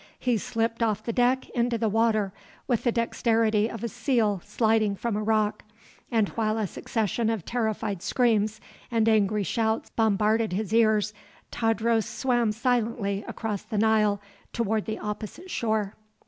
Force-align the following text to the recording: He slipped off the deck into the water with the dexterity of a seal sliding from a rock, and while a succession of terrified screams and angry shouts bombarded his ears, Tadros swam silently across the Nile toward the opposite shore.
He 0.17 0.35
slipped 0.39 0.81
off 0.81 1.03
the 1.03 1.13
deck 1.13 1.47
into 1.51 1.77
the 1.77 1.87
water 1.87 2.33
with 2.67 2.85
the 2.85 2.91
dexterity 2.91 3.69
of 3.69 3.83
a 3.83 3.87
seal 3.87 4.41
sliding 4.43 4.95
from 4.95 5.15
a 5.15 5.21
rock, 5.21 5.63
and 6.09 6.27
while 6.29 6.57
a 6.57 6.65
succession 6.65 7.29
of 7.29 7.45
terrified 7.45 8.01
screams 8.01 8.59
and 8.89 9.07
angry 9.07 9.43
shouts 9.43 9.91
bombarded 9.91 10.53
his 10.53 10.73
ears, 10.73 11.13
Tadros 11.51 12.07
swam 12.07 12.51
silently 12.51 13.23
across 13.27 13.61
the 13.61 13.77
Nile 13.77 14.19
toward 14.51 14.85
the 14.85 14.97
opposite 14.97 15.51
shore. 15.51 15.93